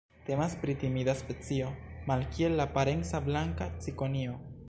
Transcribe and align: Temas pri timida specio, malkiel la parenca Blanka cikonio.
Temas 0.27 0.53
pri 0.61 0.73
timida 0.83 1.13
specio, 1.19 1.67
malkiel 2.11 2.57
la 2.61 2.67
parenca 2.79 3.23
Blanka 3.27 3.71
cikonio. 3.87 4.43